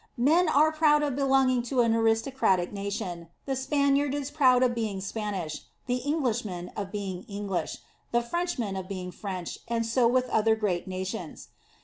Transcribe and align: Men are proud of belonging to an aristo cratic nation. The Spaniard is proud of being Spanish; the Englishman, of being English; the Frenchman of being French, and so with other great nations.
Men 0.17 0.49
are 0.49 0.71
proud 0.71 1.03
of 1.03 1.15
belonging 1.15 1.61
to 1.69 1.81
an 1.81 1.93
aristo 1.93 2.31
cratic 2.31 2.71
nation. 2.71 3.27
The 3.45 3.55
Spaniard 3.55 4.15
is 4.15 4.31
proud 4.31 4.63
of 4.63 4.73
being 4.73 4.99
Spanish; 4.99 5.61
the 5.85 5.97
Englishman, 5.97 6.71
of 6.75 6.91
being 6.91 7.21
English; 7.27 7.77
the 8.11 8.23
Frenchman 8.23 8.75
of 8.75 8.87
being 8.89 9.11
French, 9.11 9.59
and 9.67 9.85
so 9.85 10.07
with 10.07 10.27
other 10.29 10.55
great 10.55 10.87
nations. 10.87 11.49